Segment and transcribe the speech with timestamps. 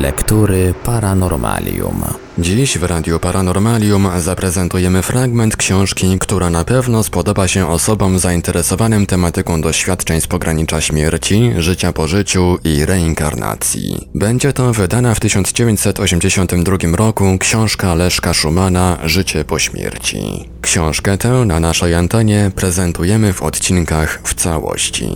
[0.00, 2.04] Lektury Paranormalium.
[2.38, 9.60] Dziś w Radiu Paranormalium zaprezentujemy fragment książki, która na pewno spodoba się osobom zainteresowanym tematyką
[9.60, 14.08] doświadczeń z pogranicza śmierci, życia po życiu i reinkarnacji.
[14.14, 20.48] Będzie to wydana w 1982 roku książka Leszka Szumana Życie po śmierci.
[20.60, 25.08] Książkę tę na naszej antenie prezentujemy w odcinkach w całości.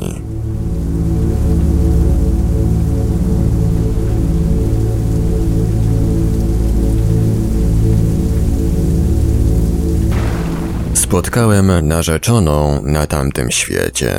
[11.05, 14.15] Spotkałem narzeczoną na tamtym świecie.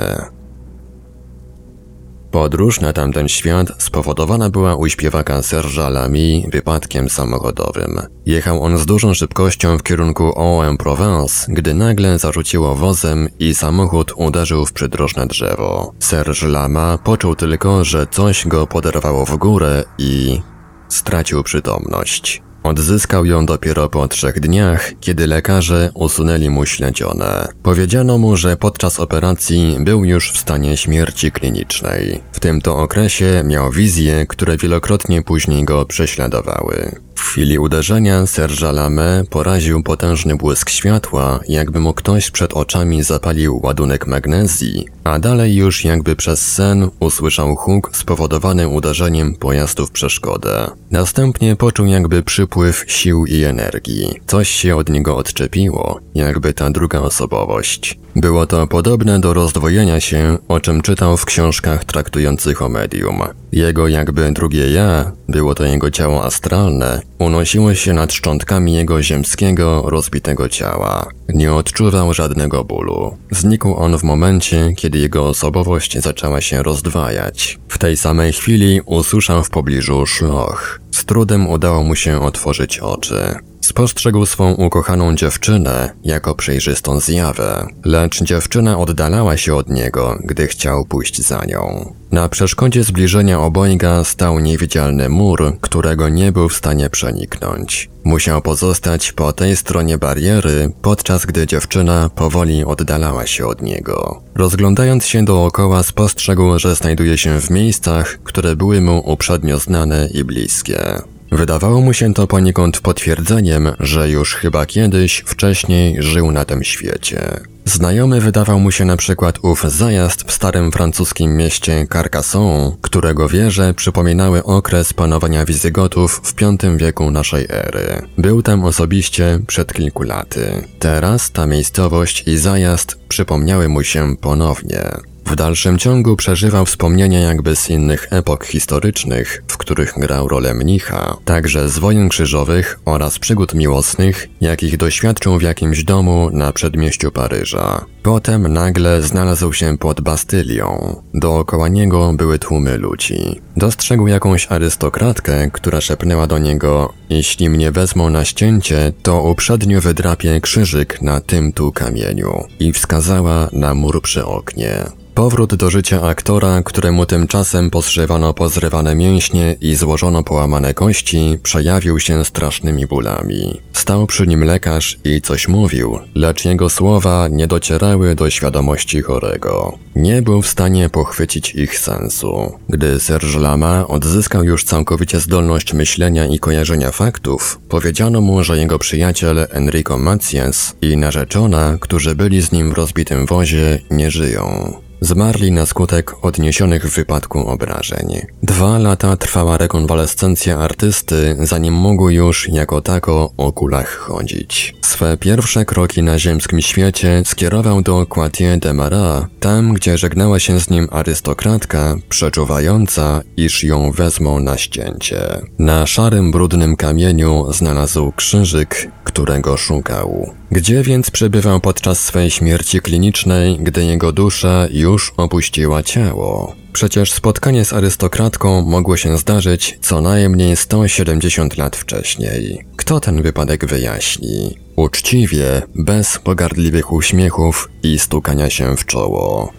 [2.32, 8.00] Podróż na tamten świat spowodowana była u śpiewaka Serge'a Lamy wypadkiem samochodowym.
[8.26, 14.66] Jechał on z dużą szybkością w kierunku Ouen-Provence, gdy nagle zarzuciło wozem i samochód uderzył
[14.66, 15.94] w przydrożne drzewo.
[16.00, 20.42] Serge Lama poczuł tylko, że coś go poderwało w górę i
[20.90, 22.45] stracił przytomność.
[22.66, 27.48] Odzyskał ją dopiero po trzech dniach, kiedy lekarze usunęli mu śledzione.
[27.63, 32.21] Powiedziano mu, że podczas operacji był już w stanie śmierci klinicznej.
[32.32, 36.91] W tym to okresie miał wizje, które wielokrotnie później go prześladowały.
[37.16, 43.60] W chwili uderzenia Serge'a Lame poraził potężny błysk światła, jakby mu ktoś przed oczami zapalił
[43.63, 50.71] ładunek magnezji, a dalej już jakby przez sen usłyszał huk spowodowany uderzeniem pojazdu w przeszkodę.
[50.91, 52.55] Następnie poczuł jakby przypływ
[52.88, 54.20] sił i energii.
[54.28, 57.98] Coś się od niego odczepiło, jakby ta druga osobowość.
[58.16, 63.21] Było to podobne do rozdwojenia się, o czym czytał w książkach traktujących o medium.
[63.52, 69.84] Jego jakby drugie ja, było to jego ciało astralne, unosiło się nad szczątkami jego ziemskiego,
[69.86, 71.09] rozbitego ciała.
[71.30, 73.18] Nie odczuwał żadnego bólu.
[73.31, 77.59] Znikł on w momencie, kiedy jego osobowość zaczęła się rozdwajać.
[77.68, 80.80] W tej samej chwili usłyszał w pobliżu szloch.
[80.91, 83.36] Z trudem udało mu się otworzyć oczy.
[83.66, 90.86] Spostrzegł swą ukochaną dziewczynę jako przejrzystą zjawę, lecz dziewczyna oddalała się od niego, gdy chciał
[90.86, 91.94] pójść za nią.
[92.12, 97.90] Na przeszkodzie zbliżenia obojga stał niewidzialny mur, którego nie był w stanie przeniknąć.
[98.03, 104.22] Musiał pozostać po tej stronie bariery, podczas gdy dziewczyna powoli oddalała się od niego.
[104.36, 110.24] Rozglądając się dookoła, spostrzegł, że znajduje się w miejscach, które były mu uprzednio znane i
[110.24, 111.02] bliskie.
[111.31, 117.40] Wydawało mu się to poniekąd potwierdzeniem, że już chyba kiedyś wcześniej żył na tym świecie.
[117.66, 123.74] Znajomy wydawał mu się na przykład ów zajazd w starym francuskim mieście Carcassonne, którego wieże
[123.74, 128.02] przypominały okres panowania Wizygotów w V wieku naszej ery.
[128.18, 130.68] Był tam osobiście przed kilku laty.
[130.80, 135.15] Teraz ta miejscowość i zajazd przypomniały mu się ponownie.
[135.25, 141.18] W dalszym ciągu przeżywał wspomnienia jakby z innych epok historycznych, w których grał rolę mnicha,
[141.25, 147.85] także z wojen krzyżowych oraz przygód miłosnych, jakich doświadczył w jakimś domu na przedmieściu Paryża.
[148.03, 151.02] Potem nagle znalazł się pod Bastylią.
[151.14, 153.41] Dookoła niego były tłumy ludzi.
[153.58, 160.41] Dostrzegł jakąś arystokratkę, która szepnęła do niego Jeśli mnie wezmą na ścięcie, to uprzednio wydrapię
[160.41, 165.05] krzyżyk na tym tu kamieniu i wskazała na mur przy oknie.
[165.16, 172.26] Powrót do życia aktora, któremu tymczasem pozrzewano pozrywane mięśnie i złożono połamane kości, przejawił się
[172.26, 173.62] strasznymi bólami.
[173.74, 179.78] Stał przy nim lekarz i coś mówił, lecz jego słowa nie docierały do świadomości chorego.
[179.96, 182.59] Nie był w stanie pochwycić ich sensu.
[182.70, 188.80] Gdy Serge Lama odzyskał już całkowicie zdolność myślenia i kojarzenia faktów, powiedziano mu, że jego
[188.80, 194.84] przyjaciel Enrico Macias i narzeczona, którzy byli z nim w rozbitym wozie, nie żyją.
[195.06, 198.22] Zmarli na skutek odniesionych w wypadku obrażeń.
[198.44, 204.76] Dwa lata trwała rekonwalescencja artysty, zanim mógł już jako tako o kulach chodzić.
[204.82, 210.60] Swe pierwsze kroki na ziemskim świecie skierował do Quartier de Marat, tam gdzie żegnała się
[210.60, 215.22] z nim arystokratka, przeczuwająca, iż ją wezmą na ścięcie.
[215.59, 220.34] Na szarym, brudnym kamieniu znalazł krzyżyk, którego szukał.
[220.52, 226.56] Gdzie więc przebywał podczas swej śmierci klinicznej, gdy jego dusza już opuściła ciało?
[226.74, 232.66] Przecież spotkanie z arystokratką mogło się zdarzyć co najmniej 170 lat wcześniej.
[232.76, 234.58] Kto ten wypadek wyjaśni?
[234.76, 239.53] Uczciwie, bez pogardliwych uśmiechów i stukania się w czoło.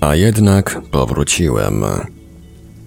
[0.00, 1.84] A jednak powróciłem.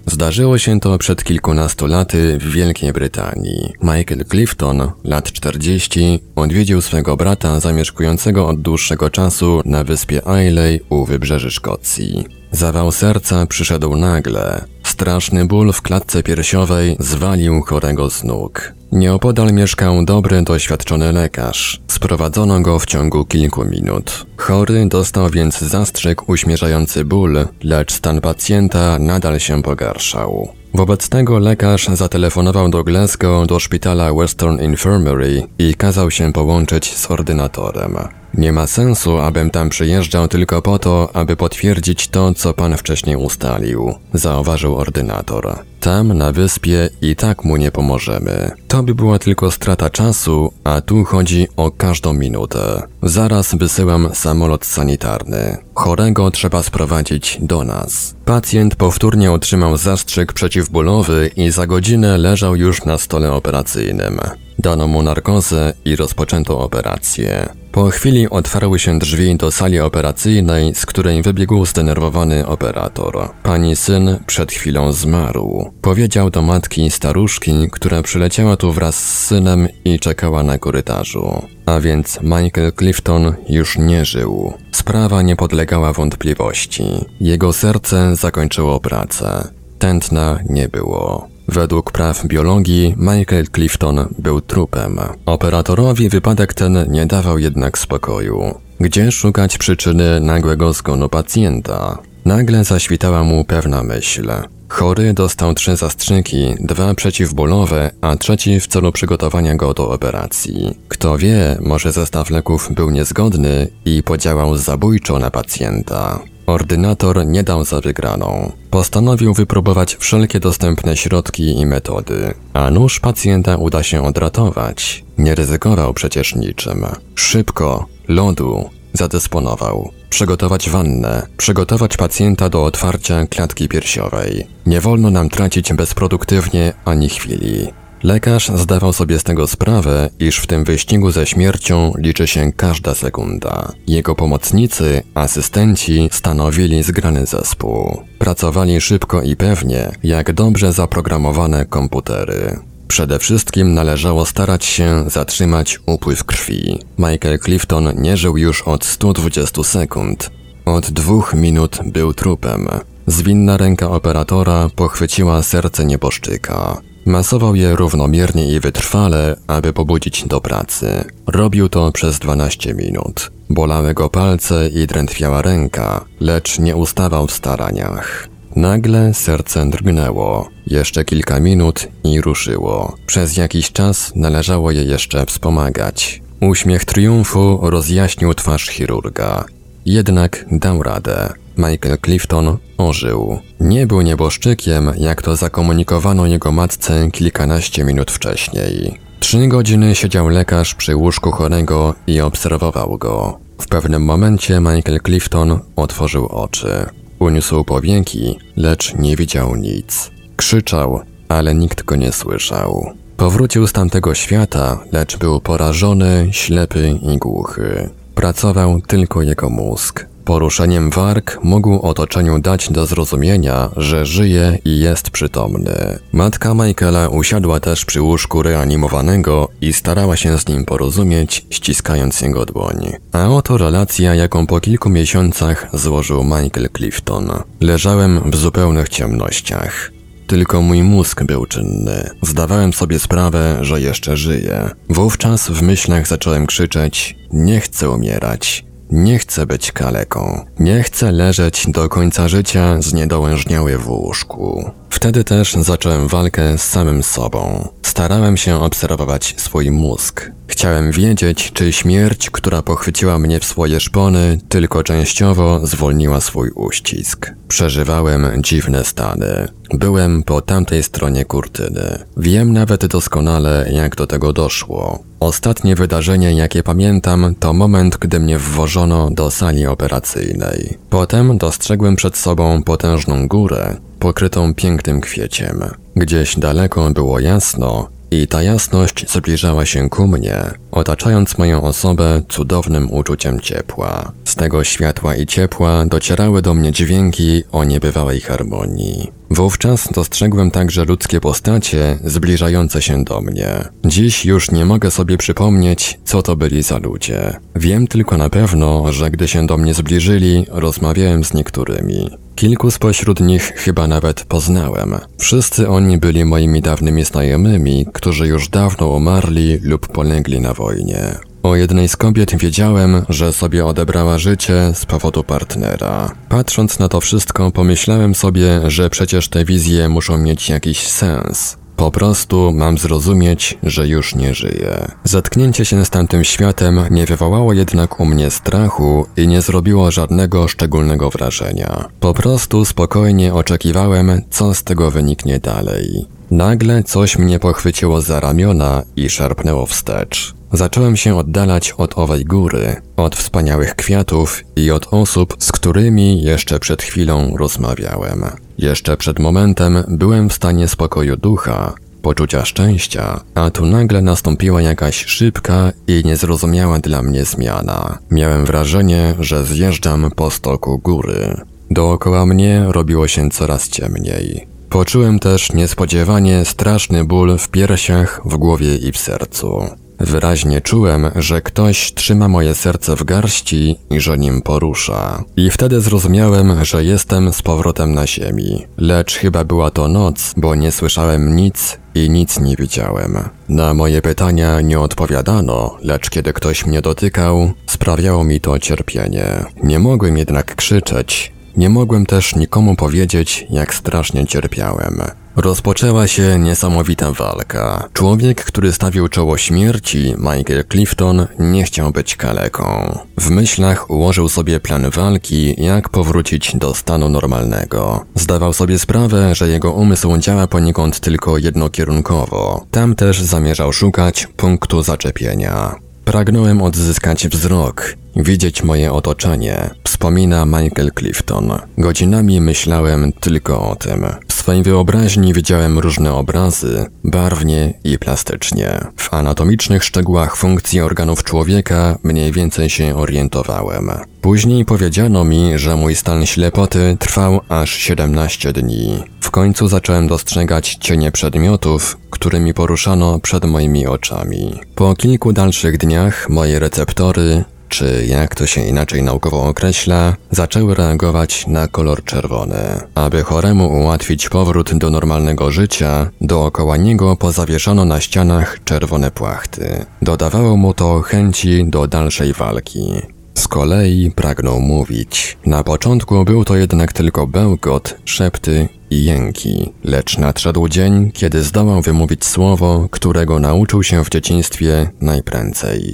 [0.06, 3.74] Zdarzyło się to przed kilkunastu laty w Wielkiej Brytanii.
[3.82, 11.06] Michael Clifton, lat 40, odwiedził swego brata zamieszkującego od dłuższego czasu na wyspie Islay u
[11.06, 12.26] wybrzeży Szkocji.
[12.52, 14.73] Zawał serca przyszedł nagle.
[14.84, 18.74] Straszny ból w klatce piersiowej zwalił chorego z nóg.
[18.92, 21.82] Nieopodal mieszkał dobry, doświadczony lekarz.
[21.88, 24.26] Sprowadzono go w ciągu kilku minut.
[24.38, 30.50] Chory dostał więc zastrzyk uśmierzający ból, lecz stan pacjenta nadal się pogarszał.
[30.74, 37.12] Wobec tego lekarz zatelefonował do Glasgow do szpitala Western Infirmary i kazał się połączyć z
[37.12, 38.23] ordynatorem.
[38.34, 43.16] Nie ma sensu, abym tam przyjeżdżał tylko po to, aby potwierdzić to, co pan wcześniej
[43.16, 45.60] ustalił, zauważył ordynator.
[45.80, 48.52] Tam, na wyspie, i tak mu nie pomożemy.
[48.68, 52.82] To by była tylko strata czasu, a tu chodzi o każdą minutę.
[53.04, 55.58] Zaraz wysyłam samolot sanitarny.
[55.74, 58.16] Chorego trzeba sprowadzić do nas.
[58.26, 64.20] Pacjent powtórnie otrzymał zastrzyk przeciwbólowy i za godzinę leżał już na stole operacyjnym.
[64.60, 67.63] Dano mu narkozę i rozpoczęto operację.
[67.74, 73.30] Po chwili otwarły się drzwi do sali operacyjnej, z której wybiegł zdenerwowany operator.
[73.44, 75.72] Pani syn przed chwilą zmarł.
[75.82, 81.42] Powiedział do matki staruszki, która przyleciała tu wraz z synem i czekała na korytarzu.
[81.66, 84.54] A więc Michael Clifton już nie żył.
[84.72, 86.84] Sprawa nie podlegała wątpliwości.
[87.22, 89.48] Jego serce zakończyło pracę.
[89.80, 91.33] Tętna nie było.
[91.48, 95.00] Według praw biologii Michael Clifton był trupem.
[95.26, 98.54] Operatorowi wypadek ten nie dawał jednak spokoju.
[98.80, 101.98] Gdzie szukać przyczyny nagłego zgonu pacjenta?
[102.26, 104.32] Nagle zaświtała mu pewna myśl.
[104.70, 110.78] Chory dostał trzy zastrzyki, dwa przeciwbólowe, a trzeci w celu przygotowania go do operacji.
[110.88, 116.20] Kto wie, może zestaw leków był niezgodny i podziałał zabójczo na pacjenta.
[116.46, 118.52] Ordynator nie dał za wygraną.
[118.70, 125.04] Postanowił wypróbować wszelkie dostępne środki i metody, a nóż pacjenta uda się odratować.
[125.18, 126.86] Nie ryzykował przecież niczym.
[127.16, 129.92] Szybko, lodu, zadysponował.
[130.10, 134.48] Przygotować wannę, przygotować pacjenta do otwarcia klatki piersiowej.
[134.66, 137.68] Nie wolno nam tracić bezproduktywnie ani chwili.
[138.04, 142.96] Lekarz zdawał sobie z tego sprawę, iż w tym wyścigu ze śmiercią liczy się każda
[142.96, 143.72] sekunda.
[143.88, 148.02] Jego pomocnicy, asystenci stanowili zgrany zespół.
[148.20, 152.60] Pracowali szybko i pewnie, jak dobrze zaprogramowane komputery.
[152.88, 156.80] Przede wszystkim należało starać się zatrzymać upływ krwi.
[156.98, 160.32] Michael Clifton nie żył już od 120 sekund.
[160.66, 162.68] Od dwóch minut był trupem.
[163.08, 166.82] Zwinna ręka operatora pochwyciła serce nieboszczyka.
[167.06, 171.04] Masował je równomiernie i wytrwale, aby pobudzić do pracy.
[171.28, 173.32] Robił to przez 12 minut.
[173.50, 178.28] Bolały go palce i drętwiała ręka, lecz nie ustawał w staraniach.
[178.56, 180.50] Nagle serce drgnęło.
[180.68, 182.96] Jeszcze kilka minut i ruszyło.
[183.06, 186.22] Przez jakiś czas należało je jeszcze wspomagać.
[186.42, 189.46] Uśmiech triumfu rozjaśnił twarz chirurga.
[189.86, 191.34] Jednak dał radę.
[191.58, 193.40] Michael Clifton ożył.
[193.60, 199.00] Nie był nieboszczykiem, jak to zakomunikowano jego matce kilkanaście minut wcześniej.
[199.20, 203.40] Trzy godziny siedział lekarz przy łóżku chorego i obserwował go.
[203.62, 206.86] W pewnym momencie Michael Clifton otworzył oczy.
[207.20, 210.12] Uniósł powieki, lecz nie widział nic.
[210.36, 212.92] Krzyczał, ale nikt go nie słyszał.
[213.18, 217.90] Powrócił z tamtego świata, lecz był porażony, ślepy i głuchy.
[218.16, 220.06] Pracował tylko jego mózg.
[220.26, 226.00] Poruszeniem warg mógł otoczeniu dać do zrozumienia, że żyje i jest przytomny.
[226.14, 232.46] Matka Michaela usiadła też przy łóżku reanimowanego i starała się z nim porozumieć, ściskając jego
[232.46, 232.94] dłoń.
[233.12, 237.32] A oto relacja, jaką po kilku miesiącach złożył Michael Clifton.
[237.62, 239.92] Leżałem w zupełnych ciemnościach.
[240.28, 242.10] Tylko mój mózg był czynny.
[242.22, 244.70] Zdawałem sobie sprawę, że jeszcze żyję.
[244.90, 248.66] Wówczas w myślach zacząłem krzyczeć: Nie chcę umierać.
[248.92, 250.46] Nie chcę być kaleką.
[250.60, 254.72] Nie chcę leżeć do końca życia zniedołężniały w łóżku.
[254.94, 257.68] Wtedy też zacząłem walkę z samym sobą.
[257.82, 260.32] Starałem się obserwować swój mózg.
[260.48, 267.32] Chciałem wiedzieć, czy śmierć, która pochwyciła mnie w swoje szpony, tylko częściowo zwolniła swój uścisk.
[267.48, 269.48] Przeżywałem dziwne stany.
[269.74, 272.00] Byłem po tamtej stronie kurtyny.
[272.18, 275.04] Wiem nawet doskonale, jak do tego doszło.
[275.20, 280.78] Ostatnie wydarzenie, jakie pamiętam, to moment, gdy mnie wwożono do sali operacyjnej.
[280.90, 285.64] Potem dostrzegłem przed sobą potężną górę, pokrytą pięknym kwieciem.
[285.96, 290.38] Gdzieś daleko było jasno i ta jasność zbliżała się ku mnie,
[290.72, 294.12] otaczając moją osobę cudownym uczuciem ciepła.
[294.26, 299.12] Z tego światła i ciepła docierały do mnie dźwięki o niebywałej harmonii.
[299.30, 303.66] Wówczas dostrzegłem także ludzkie postacie zbliżające się do mnie.
[303.86, 307.40] Dziś już nie mogę sobie przypomnieć, co to byli za ludzie.
[307.56, 312.10] Wiem tylko na pewno, że gdy się do mnie zbliżyli, rozmawiałem z niektórymi.
[312.36, 314.96] Kilku spośród nich chyba nawet poznałem.
[315.18, 321.18] Wszyscy oni byli moimi dawnymi znajomymi, którzy już dawno umarli lub polegli na wojnie.
[321.44, 326.12] O jednej z kobiet wiedziałem, że sobie odebrała życie z powodu partnera.
[326.30, 331.58] Patrząc na to wszystko, pomyślałem sobie, że przecież te wizje muszą mieć jakiś sens.
[331.76, 334.88] Po prostu mam zrozumieć, że już nie żyję.
[335.04, 340.48] Zetknięcie się z tamtym światem nie wywołało jednak u mnie strachu i nie zrobiło żadnego
[340.48, 341.86] szczególnego wrażenia.
[342.00, 346.06] Po prostu spokojnie oczekiwałem, co z tego wyniknie dalej.
[346.32, 350.34] Nagle coś mnie pochwyciło za ramiona i szarpnęło wstecz.
[350.54, 356.60] Zacząłem się oddalać od owej góry, od wspaniałych kwiatów i od osób, z którymi jeszcze
[356.60, 358.24] przed chwilą rozmawiałem.
[358.58, 365.06] Jeszcze przed momentem byłem w stanie spokoju ducha, poczucia szczęścia, a tu nagle nastąpiła jakaś
[365.06, 367.98] szybka i niezrozumiała dla mnie zmiana.
[368.12, 371.42] Miałem wrażenie, że zjeżdżam po stoku góry.
[371.72, 374.48] Dookoła mnie robiło się coraz ciemniej.
[374.70, 379.68] Poczułem też niespodziewanie straszny ból w piersiach, w głowie i w sercu.
[380.04, 385.24] Wyraźnie czułem, że ktoś trzyma moje serce w garści i że nim porusza.
[385.38, 388.66] I wtedy zrozumiałem, że jestem z powrotem na ziemi.
[388.78, 393.18] Lecz chyba była to noc, bo nie słyszałem nic i nic nie widziałem.
[393.50, 399.46] Na moje pytania nie odpowiadano, lecz kiedy ktoś mnie dotykał, sprawiało mi to cierpienie.
[399.64, 405.02] Nie mogłem jednak krzyczeć, nie mogłem też nikomu powiedzieć, jak strasznie cierpiałem.
[405.36, 407.90] Rozpoczęła się niesamowita walka.
[407.94, 412.98] Człowiek, który stawił czoło śmierci, Michael Clifton, nie chciał być kaleką.
[413.18, 418.06] W myślach ułożył sobie plan walki, jak powrócić do stanu normalnego.
[418.16, 422.66] Zdawał sobie sprawę, że jego umysł działa poniekąd tylko jednokierunkowo.
[422.72, 425.83] Tam też zamierzał szukać punktu zaczepienia.
[426.06, 431.52] Pragnąłem odzyskać wzrok, widzieć moje otoczenie, wspomina Michael Clifton.
[431.78, 434.06] Godzinami myślałem tylko o tym.
[434.28, 438.80] W swojej wyobraźni widziałem różne obrazy, barwnie i plastycznie.
[438.98, 443.92] W anatomicznych szczegółach funkcji organów człowieka mniej więcej się orientowałem.
[444.22, 449.04] Później powiedziano mi, że mój stan ślepoty trwał aż 17 dni.
[449.20, 454.60] W końcu zacząłem dostrzegać cienie przedmiotów, którymi poruszano przed moimi oczami.
[454.76, 461.48] Po kilku dalszych dniach moje receptory, czy jak to się inaczej naukowo określa, zaczęły reagować
[461.48, 462.82] na kolor czerwony.
[462.96, 469.86] Aby choremu ułatwić powrót do normalnego życia, dookoła niego pozawieszano na ścianach czerwone płachty.
[470.02, 473.02] Dodawało mu to chęci do dalszej walki.
[473.36, 475.38] Z kolei pragnął mówić.
[475.46, 481.82] Na początku był to jednak tylko bełkot, szepty i jęki, lecz nadszedł dzień, kiedy zdołał
[481.82, 485.94] wymówić słowo, którego nauczył się w dzieciństwie najprędzej.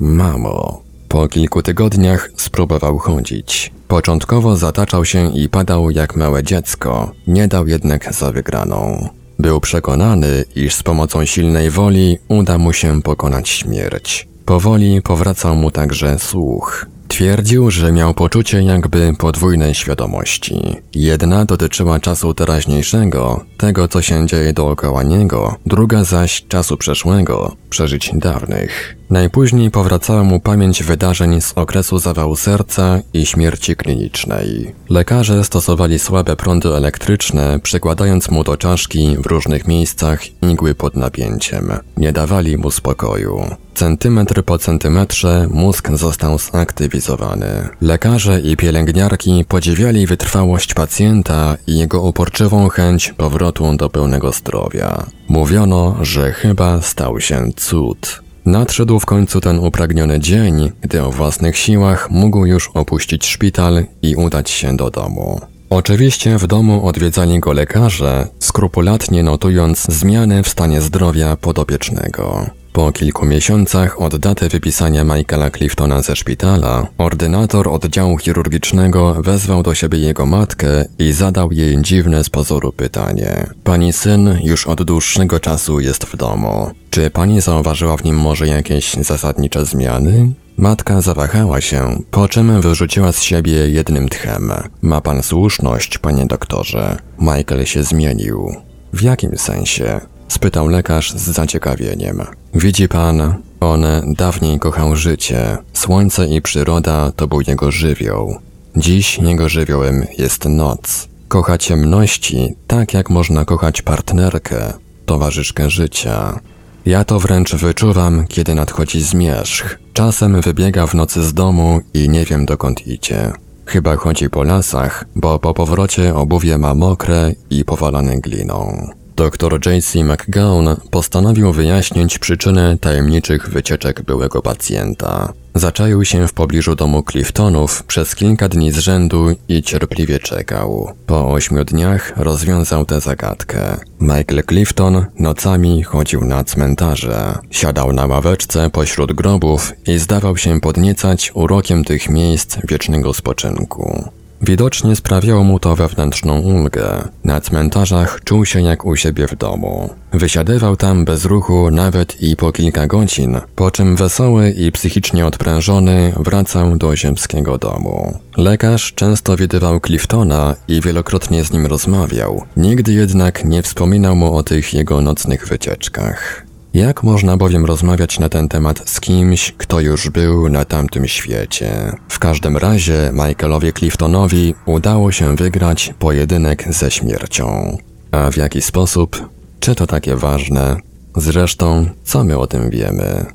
[0.00, 0.82] Mamo.
[1.08, 3.72] Po kilku tygodniach spróbował chodzić.
[3.88, 9.08] Początkowo zataczał się i padał jak małe dziecko, nie dał jednak za wygraną.
[9.38, 14.29] Był przekonany, iż z pomocą silnej woli uda mu się pokonać śmierć.
[14.50, 16.86] Powoli powracał mu także słuch.
[17.08, 20.76] Twierdził, że miał poczucie jakby podwójnej świadomości.
[20.94, 28.10] Jedna dotyczyła czasu teraźniejszego, tego co się dzieje dookoła niego, druga zaś czasu przeszłego, przeżyć
[28.14, 28.96] dawnych.
[29.10, 34.74] Najpóźniej powracała mu pamięć wydarzeń z okresu zawału serca i śmierci klinicznej.
[34.88, 41.72] Lekarze stosowali słabe prądy elektryczne, przykładając mu do czaszki w różnych miejscach igły pod napięciem.
[41.96, 43.44] Nie dawali mu spokoju.
[43.74, 47.68] Centymetr po centymetrze mózg został zaktywizowany.
[47.80, 55.06] Lekarze i pielęgniarki podziwiali wytrwałość pacjenta i jego uporczywą chęć powrotu do pełnego zdrowia.
[55.28, 58.22] Mówiono, że chyba stał się cud.
[58.44, 64.16] Nadszedł w końcu ten upragniony dzień, gdy o własnych siłach mógł już opuścić szpital i
[64.16, 65.40] udać się do domu.
[65.70, 72.46] Oczywiście w domu odwiedzali go lekarze, skrupulatnie notując zmiany w stanie zdrowia podopiecznego.
[72.72, 79.74] Po kilku miesiącach od daty wypisania Michaela Cliftona ze szpitala, ordynator oddziału chirurgicznego wezwał do
[79.74, 83.46] siebie jego matkę i zadał jej dziwne z pozoru pytanie.
[83.64, 86.70] Pani syn już od dłuższego czasu jest w domu.
[86.90, 90.32] Czy pani zauważyła w nim może jakieś zasadnicze zmiany?
[90.56, 94.52] Matka zawahała się, po czym wyrzuciła z siebie jednym tchem.
[94.82, 96.96] Ma pan słuszność, panie doktorze.
[97.18, 98.54] Michael się zmienił.
[98.92, 100.00] W jakim sensie?
[100.28, 102.22] spytał lekarz z zaciekawieniem.
[102.54, 105.58] Widzi pan, on dawniej kochał życie.
[105.72, 108.38] Słońce i przyroda to był jego żywioł.
[108.76, 111.08] Dziś jego żywiołem jest noc.
[111.28, 114.72] Kocha ciemności tak jak można kochać partnerkę,
[115.06, 116.40] towarzyszkę życia.
[116.86, 119.78] Ja to wręcz wyczuwam, kiedy nadchodzi zmierzch.
[119.92, 123.32] Czasem wybiega w nocy z domu i nie wiem dokąd idzie.
[123.66, 128.90] Chyba chodzi po lasach, bo po powrocie obuwie ma mokre i powalane gliną.
[129.20, 130.04] Dr J.C.
[130.04, 135.32] McGowan postanowił wyjaśnić przyczynę tajemniczych wycieczek byłego pacjenta.
[135.54, 140.92] Zaczaił się w pobliżu domu Cliftonów przez kilka dni z rzędu i cierpliwie czekał.
[141.06, 143.76] Po ośmiu dniach rozwiązał tę zagadkę.
[144.00, 147.38] Michael Clifton nocami chodził na cmentarze.
[147.50, 154.10] Siadał na ławeczce pośród grobów i zdawał się podniecać urokiem tych miejsc wiecznego spoczynku.
[154.42, 157.08] Widocznie sprawiało mu to wewnętrzną ulgę.
[157.24, 159.90] Na cmentarzach czuł się jak u siebie w domu.
[160.12, 166.12] Wysiadywał tam bez ruchu nawet i po kilka godzin, po czym wesoły i psychicznie odprężony
[166.16, 168.18] wracał do ziemskiego domu.
[168.36, 174.42] Lekarz często widywał Cliftona i wielokrotnie z nim rozmawiał, nigdy jednak nie wspominał mu o
[174.42, 176.49] tych jego nocnych wycieczkach.
[176.74, 181.92] Jak można bowiem rozmawiać na ten temat z kimś, kto już był na tamtym świecie?
[182.08, 187.76] W każdym razie Michaelowi Cliftonowi udało się wygrać pojedynek ze śmiercią.
[188.10, 189.28] A w jaki sposób?
[189.60, 190.76] Czy to takie ważne?
[191.16, 193.26] Zresztą, co my o tym wiemy?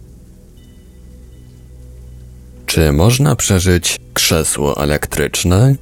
[2.66, 5.76] Czy można przeżyć krzesło elektryczne?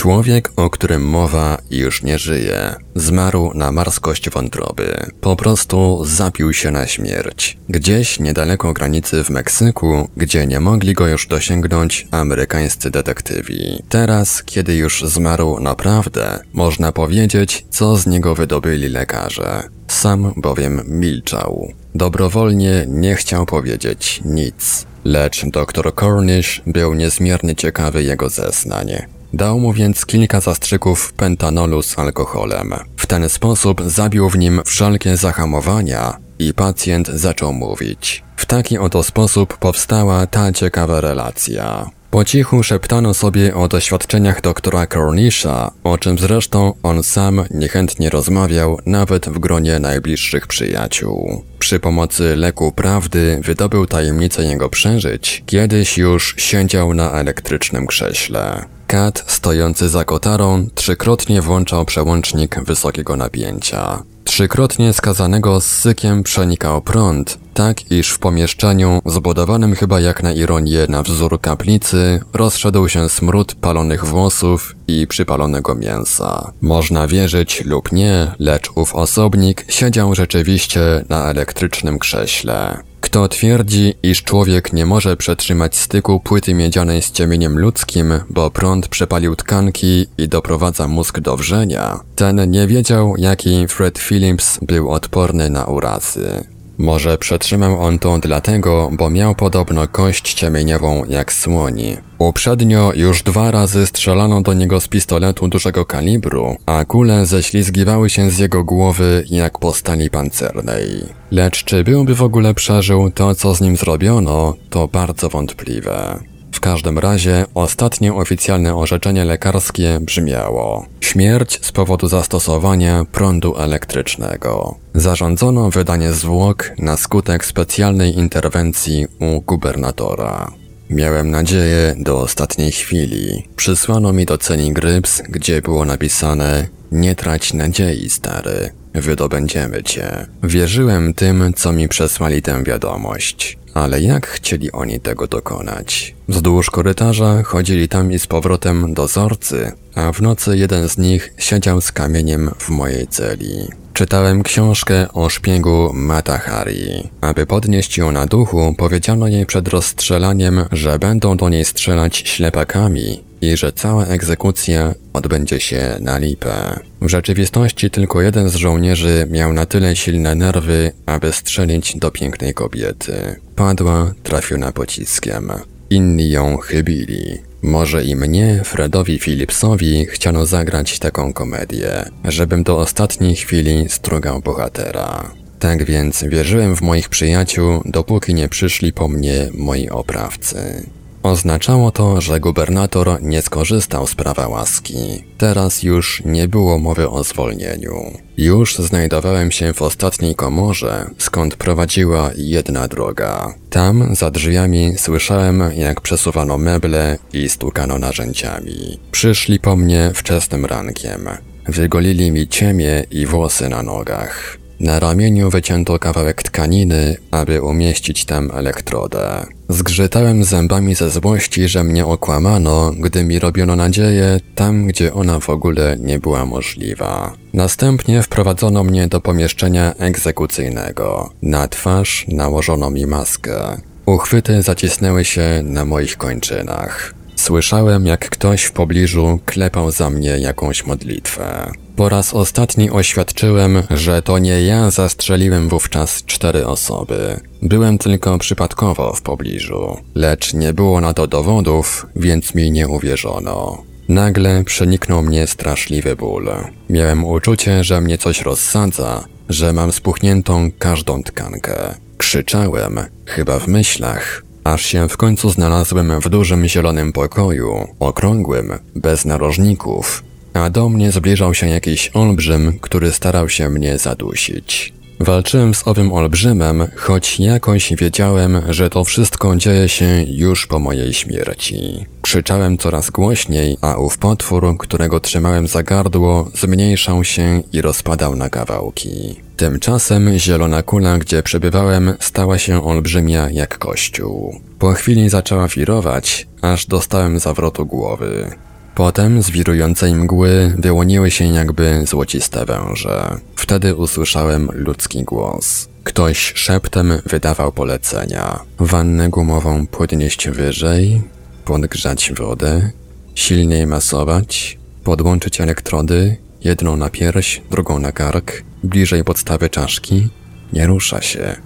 [0.00, 2.74] Człowiek, o którym mowa, już nie żyje.
[2.94, 5.06] Zmarł na marskość wątroby.
[5.20, 7.58] Po prostu zapił się na śmierć.
[7.68, 13.82] Gdzieś niedaleko granicy w Meksyku, gdzie nie mogli go już dosięgnąć amerykańscy detektywi.
[13.88, 19.62] Teraz, kiedy już zmarł naprawdę, można powiedzieć, co z niego wydobyli lekarze.
[19.88, 21.72] Sam bowiem milczał.
[21.94, 24.86] Dobrowolnie nie chciał powiedzieć nic.
[25.04, 29.19] Lecz dr Cornish był niezmiernie ciekawy jego zeznań.
[29.32, 32.74] Dał mu więc kilka zastrzyków pentanolu z alkoholem.
[32.96, 38.24] W ten sposób zabił w nim wszelkie zahamowania i pacjent zaczął mówić.
[38.36, 41.90] W taki oto sposób powstała ta ciekawa relacja.
[42.10, 48.78] Po cichu szeptano sobie o doświadczeniach doktora Cornisha, o czym zresztą on sam niechętnie rozmawiał
[48.86, 51.44] nawet w gronie najbliższych przyjaciół.
[51.58, 58.64] Przy pomocy leku prawdy wydobył tajemnicę jego przeżyć, kiedyś już siedział na elektrycznym krześle.
[58.90, 64.02] Kat, stojący za kotarą, trzykrotnie włączał przełącznik wysokiego napięcia.
[64.24, 70.86] Trzykrotnie skazanego z sykiem przenikał prąd, tak iż w pomieszczeniu, zbudowanym chyba jak na ironię
[70.88, 76.52] na wzór kaplicy, rozszedł się smród palonych włosów i przypalonego mięsa.
[76.60, 82.89] Można wierzyć lub nie, lecz ów osobnik siedział rzeczywiście na elektrycznym krześle.
[83.00, 88.88] Kto twierdzi, iż człowiek nie może przetrzymać styku płyty miedzianej z ciemieniem ludzkim, bo prąd
[88.88, 95.50] przepalił tkanki i doprowadza mózg do wrzenia, ten nie wiedział, jaki Fred Phillips był odporny
[95.50, 96.44] na urazy.
[96.80, 101.96] Może przetrzymał on to dlatego, bo miał podobno kość ciemieniową jak słoni.
[102.18, 108.30] Uprzednio już dwa razy strzelano do niego z pistoletu dużego kalibru, a kule ześlizgiwały się
[108.30, 111.04] z jego głowy jak po stali pancernej.
[111.30, 116.20] Lecz czy byłby w ogóle przeżył to, co z nim zrobiono, to bardzo wątpliwe.
[116.60, 124.74] W każdym razie ostatnie oficjalne orzeczenie lekarskie brzmiało śmierć z powodu zastosowania prądu elektrycznego.
[124.94, 130.52] Zarządzono wydanie zwłok na skutek specjalnej interwencji u gubernatora.
[130.90, 133.48] Miałem nadzieję do ostatniej chwili.
[133.56, 138.70] Przysłano mi do ceni Gryps, gdzie było napisane Nie trać nadziei, stary.
[138.94, 140.26] Wydobędziemy cię.
[140.42, 143.58] Wierzyłem tym, co mi przesłali tę wiadomość.
[143.74, 146.14] Ale jak chcieli oni tego dokonać?
[146.28, 151.80] Wzdłuż korytarza chodzili tam i z powrotem dozorcy, a w nocy jeden z nich siedział
[151.80, 153.68] z kamieniem w mojej celi.
[153.92, 157.08] Czytałem książkę o szpiegu Mata Hari.
[157.20, 163.29] Aby podnieść ją na duchu, powiedziano jej przed rozstrzelaniem, że będą do niej strzelać ślepakami
[163.40, 166.80] i że cała egzekucja odbędzie się na lipę.
[167.00, 172.54] W rzeczywistości tylko jeden z żołnierzy miał na tyle silne nerwy, aby strzelić do pięknej
[172.54, 173.40] kobiety.
[173.56, 175.52] Padła trafiona pociskiem.
[175.90, 177.38] Inni ją chybili.
[177.62, 185.30] Może i mnie, Fredowi Philipsowi, chciano zagrać taką komedię, żebym do ostatniej chwili strugał bohatera.
[185.58, 190.86] Tak więc wierzyłem w moich przyjaciół, dopóki nie przyszli po mnie moi oprawcy.
[191.22, 195.24] Oznaczało to, że gubernator nie skorzystał z prawa łaski.
[195.38, 197.94] Teraz już nie było mowy o zwolnieniu.
[198.36, 203.54] Już znajdowałem się w ostatniej komorze, skąd prowadziła jedna droga.
[203.70, 209.00] Tam, za drzwiami, słyszałem, jak przesuwano meble i stukano narzędziami.
[209.10, 211.28] Przyszli po mnie wczesnym rankiem.
[211.68, 214.58] Wygolili mi ciemię i włosy na nogach.
[214.80, 219.46] Na ramieniu wycięto kawałek tkaniny, aby umieścić tam elektrodę.
[219.70, 225.50] Zgrzytałem zębami ze złości, że mnie okłamano, gdy mi robiono nadzieję tam, gdzie ona w
[225.50, 227.32] ogóle nie była możliwa.
[227.54, 231.30] Następnie wprowadzono mnie do pomieszczenia egzekucyjnego.
[231.42, 233.80] Na twarz nałożono mi maskę.
[234.06, 237.14] Uchwyty zacisnęły się na moich kończynach.
[237.36, 241.72] Słyszałem, jak ktoś w pobliżu klepał za mnie jakąś modlitwę.
[242.00, 247.40] Po raz ostatni oświadczyłem, że to nie ja zastrzeliłem wówczas cztery osoby.
[247.62, 253.82] Byłem tylko przypadkowo w pobliżu, lecz nie było na to dowodów, więc mi nie uwierzono.
[254.08, 256.50] Nagle przeniknął mnie straszliwy ból.
[256.90, 261.94] Miałem uczucie, że mnie coś rozsadza, że mam spuchniętą każdą tkankę.
[262.18, 269.24] Krzyczałem, chyba w myślach, aż się w końcu znalazłem w dużym zielonym pokoju, okrągłym, bez
[269.24, 274.92] narożników, a do mnie zbliżał się jakiś olbrzym, który starał się mnie zadusić.
[275.20, 281.14] Walczyłem z owym olbrzymem, choć jakoś wiedziałem, że to wszystko dzieje się już po mojej
[281.14, 282.06] śmierci.
[282.22, 288.48] Krzyczałem coraz głośniej, a ów potwór, którego trzymałem za gardło, zmniejszał się i rozpadał na
[288.48, 289.40] kawałki.
[289.56, 294.60] Tymczasem zielona kula, gdzie przebywałem, stała się olbrzymia jak kościół.
[294.78, 298.50] Po chwili zaczęła wirować, aż dostałem zawrotu głowy.
[298.94, 303.36] Potem z wirującej mgły wyłoniły się jakby złociste węże.
[303.56, 305.88] Wtedy usłyszałem ludzki głos.
[306.04, 308.60] Ktoś szeptem wydawał polecenia.
[308.78, 311.22] Wannę gumową podnieść wyżej,
[311.64, 312.90] podgrzać wodę,
[313.34, 320.28] silniej masować, podłączyć elektrody, jedną na pierś, drugą na kark, bliżej podstawy czaszki.
[320.72, 321.56] Nie rusza się.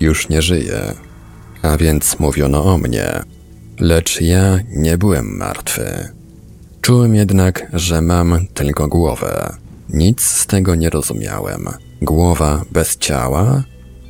[0.00, 0.80] Już nie żyje.
[1.62, 3.22] A więc mówiono o mnie.
[3.80, 6.17] Lecz ja nie byłem martwy.
[6.88, 9.56] Czułem jednak, że mam tylko głowę.
[9.88, 11.68] Nic z tego nie rozumiałem.
[12.02, 13.62] Głowa bez ciała?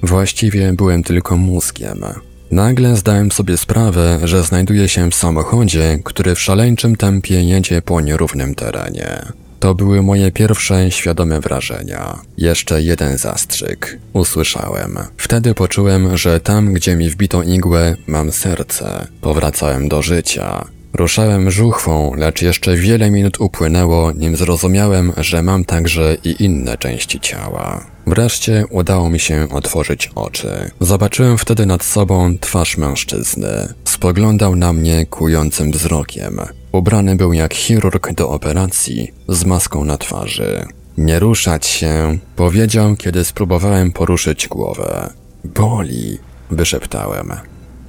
[0.03, 2.05] Właściwie byłem tylko mózgiem.
[2.51, 8.01] Nagle zdałem sobie sprawę, że znajduję się w samochodzie, który w szaleńczym tempie jedzie po
[8.01, 9.23] nierównym terenie.
[9.61, 12.19] To były moje pierwsze świadome wrażenia.
[12.37, 13.99] Jeszcze jeden zastrzyk.
[14.13, 14.99] Usłyszałem.
[15.17, 19.07] Wtedy poczułem, że tam, gdzie mi wbito igłę, mam serce.
[19.21, 20.78] Powracałem do życia.
[20.99, 27.21] Ruszałem żuchwą, lecz jeszcze wiele minut upłynęło, nim zrozumiałem, że mam także i inne części
[27.21, 27.87] ciała.
[28.07, 30.71] Wreszcie udało mi się otworzyć oczy.
[30.81, 33.75] Zobaczyłem wtedy nad sobą twarz mężczyzny.
[33.85, 36.41] Spoglądał na mnie kującym wzrokiem.
[36.73, 40.67] Ubrany był jak chirurg do operacji, z maską na twarzy.
[40.97, 45.13] Nie ruszać się, powiedział, kiedy spróbowałem poruszyć głowę.
[45.45, 46.19] Boli,
[46.51, 47.33] wyszeptałem.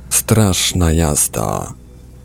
[0.10, 1.74] Straszna jazda.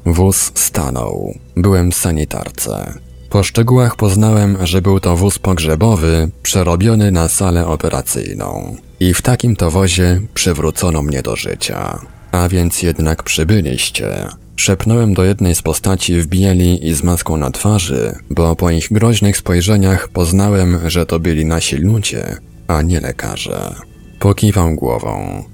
[0.06, 1.34] Wóz stanął.
[1.56, 2.94] Byłem w sanitarce.
[3.30, 8.76] Po szczegółach poznałem, że był to wóz pogrzebowy, przerobiony na salę operacyjną.
[9.00, 11.98] I w takim to wozie przywrócono mnie do życia.
[12.32, 14.28] A więc jednak przybyliście.
[14.56, 18.92] Szepnąłem do jednej z postaci w bieli i z maską na twarzy, bo po ich
[18.92, 22.36] groźnych spojrzeniach poznałem, że to byli nasi ludzie,
[22.68, 23.74] a nie lekarze.
[24.20, 25.44] Pokiwał głową.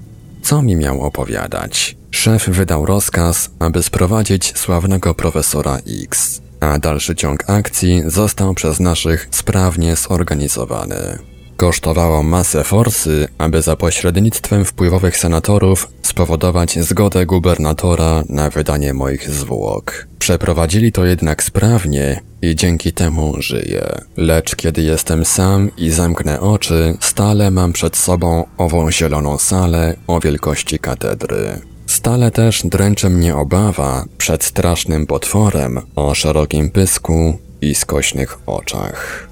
[0.41, 2.00] Co mi miał opowiadać?
[2.11, 9.27] Szef wydał rozkaz, aby sprowadzić sławnego profesora X, a dalszy ciąg akcji został przez naszych
[9.31, 11.17] sprawnie zorganizowany.
[11.57, 20.07] Kosztowało masę forsy, aby za pośrednictwem wpływowych senatorów spowodować zgodę gubernatora na wydanie moich zwłok.
[20.19, 24.01] Przeprowadzili to jednak sprawnie i dzięki temu żyję.
[24.17, 30.19] Lecz kiedy jestem sam i zamknę oczy, stale mam przed sobą ową zieloną salę o
[30.19, 31.70] wielkości katedry.
[31.87, 39.27] Stale też dręczy mnie obawa przed strasznym potworem o szerokim pysku i skośnych oczach.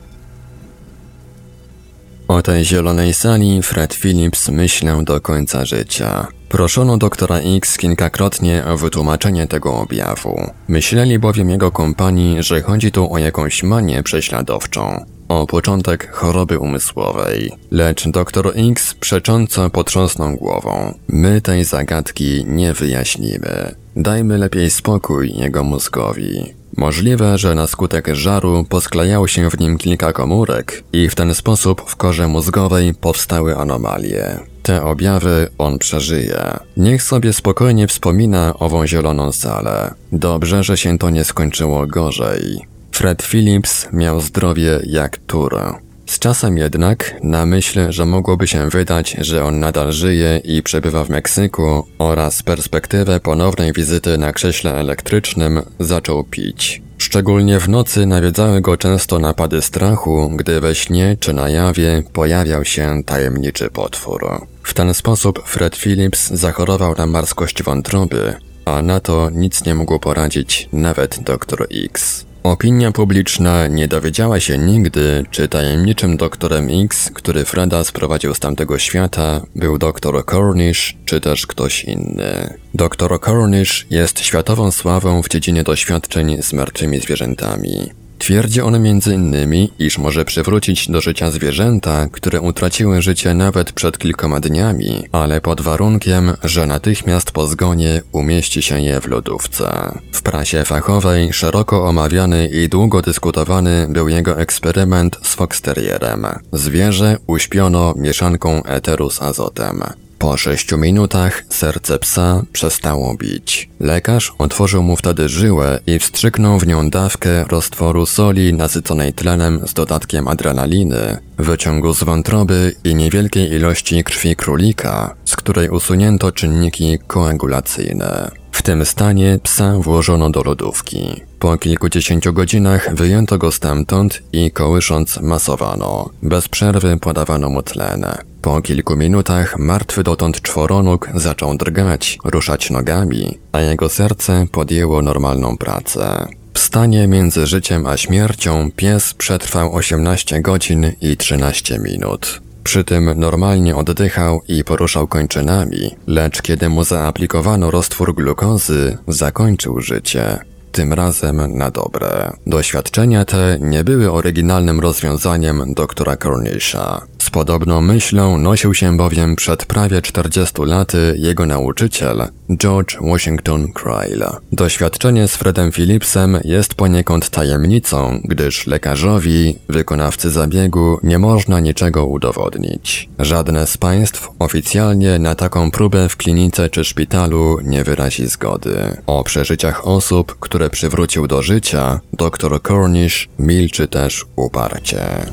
[2.28, 6.28] O tej zielonej sali Fred Phillips myślał do końca życia.
[6.50, 10.52] Proszono doktora X kilkakrotnie o wytłumaczenie tego objawu.
[10.68, 17.52] Myśleli bowiem jego kompanii, że chodzi tu o jakąś manię prześladowczą o początek choroby umysłowej,
[17.72, 20.94] lecz dr X przecząco potrząsnął głową.
[21.08, 23.76] My tej zagadki nie wyjaśnimy.
[23.96, 26.54] Dajmy lepiej spokój jego mózgowi.
[26.78, 31.82] Możliwe, że na skutek żaru posklejało się w nim kilka komórek i w ten sposób
[31.88, 34.39] w korze mózgowej powstały anomalie.
[34.63, 36.58] te objawy on przeżyje.
[36.78, 39.94] Niech sobie spokojnie wspomina ową zieloną salę.
[40.12, 42.68] Dobrze, że się to nie skończyło gorzej.
[43.00, 45.60] Fred Phillips miał zdrowie jak tur.
[46.06, 51.04] Z czasem jednak, na myśl, że mogłoby się wydać, że on nadal żyje i przebywa
[51.04, 56.82] w Meksyku, oraz perspektywę ponownej wizyty na krześle elektrycznym, zaczął pić.
[56.98, 62.66] Szczególnie w nocy nawiedzały go często napady strachu, gdy we śnie czy na jawie pojawiał
[62.66, 64.48] się tajemniczy potwór.
[64.64, 68.34] W ten sposób Fred Phillips zachorował na marskość wątroby,
[68.66, 72.29] a na to nic nie mógł poradzić nawet dr X.
[72.43, 78.80] Opinia publiczna nie dowiedziała się nigdy, czy tajemniczym doktorem X, który Freda sprowadził z tamtego
[78.80, 82.58] świata, był doktor Cornish, czy też ktoś inny.
[82.73, 87.89] Doktor Cornish jest światową sławą w dziedzinie doświadczeń z martwymi zwierzętami.
[88.19, 94.39] Twierdzi on m.in., iż może przywrócić do życia zwierzęta, które utraciły życie nawet przed kilkoma
[94.39, 99.91] dniami, ale pod warunkiem, że natychmiast po zgonie umieści się je w lodówce.
[100.12, 106.25] W prasie fachowej szeroko omawiany i długo dyskutowany był jego eksperyment z foxterierem.
[106.53, 109.84] Zwierzę uśpiono mieszanką eteru z azotem.
[110.19, 113.69] Po sześciu minutach serce psa przestało bić.
[113.79, 119.73] Lekarz otworzył mu wtedy żyłę i wstrzyknął w nią dawkę roztworu soli nasyconej tlenem z
[119.73, 128.32] dodatkiem adrenaliny, wyciągu z wątroby i niewielkiej ilości krwi królika, z której usunięto czynniki koagulacyjne.
[128.52, 131.22] W tym stanie psa włożono do lodówki.
[131.40, 136.10] Po kilkudziesięciu godzinach wyjęto go stamtąd i kołysząc masowano.
[136.24, 138.06] Bez przerwy podawano mu tlen.
[138.42, 145.58] Po kilku minutach martwy dotąd czworonóg zaczął drgać, ruszać nogami, a jego serce podjęło normalną
[145.58, 146.28] pracę.
[146.54, 152.42] W stanie między życiem a śmiercią pies przetrwał 18 godzin i 13 minut.
[152.63, 160.39] Przy tym normalnie oddychał i poruszał kończynami, lecz kiedy mu zaaplikowano roztwór glukozy, zakończył życie
[160.72, 162.32] tym razem na dobre.
[162.48, 167.02] Doświadczenia te nie były oryginalnym rozwiązaniem doktora Cornisha.
[167.30, 174.32] Z podobną myślą nosił się bowiem przed prawie 40 laty jego nauczyciel George Washington Cryle.
[174.52, 183.10] Doświadczenie z Fredem Phillipsem jest poniekąd tajemnicą, gdyż lekarzowi, wykonawcy zabiegu nie można niczego udowodnić.
[183.20, 188.98] Żadne z państw oficjalnie na taką próbę w klinice czy szpitalu nie wyrazi zgody.
[189.08, 195.26] O przeżyciach osób, które przywrócił do życia, dr Cornish milczy też uparcie.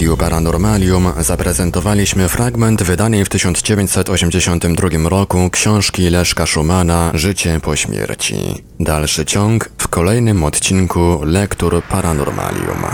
[0.00, 8.64] Radiu Paranormalium zaprezentowaliśmy fragment wydanej w 1982 roku książki Leszka Szumana Życie po śmierci.
[8.80, 12.84] Dalszy ciąg w kolejnym odcinku Lektur Paranormalium.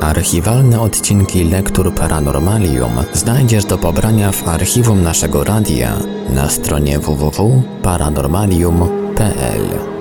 [0.00, 5.92] Archiwalne odcinki Lektur Paranormalium znajdziesz do pobrania w archiwum naszego radia
[6.30, 9.95] na stronie www.paranormalium.pl.